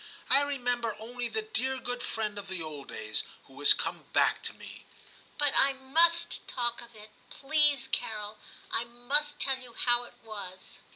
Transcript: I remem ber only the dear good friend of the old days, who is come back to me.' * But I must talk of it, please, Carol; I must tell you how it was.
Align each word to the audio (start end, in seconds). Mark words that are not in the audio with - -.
I 0.31 0.41
remem 0.41 0.81
ber 0.81 0.95
only 0.97 1.27
the 1.27 1.43
dear 1.43 1.77
good 1.77 2.01
friend 2.01 2.39
of 2.39 2.47
the 2.47 2.59
old 2.59 2.87
days, 2.87 3.23
who 3.43 3.61
is 3.61 3.71
come 3.75 4.05
back 4.13 4.41
to 4.45 4.53
me.' 4.53 4.83
* 5.11 5.37
But 5.37 5.53
I 5.55 5.73
must 5.73 6.47
talk 6.47 6.81
of 6.81 6.95
it, 6.95 7.11
please, 7.29 7.87
Carol; 7.87 8.39
I 8.71 8.83
must 8.83 9.37
tell 9.39 9.59
you 9.59 9.73
how 9.75 10.05
it 10.05 10.15
was. 10.23 10.79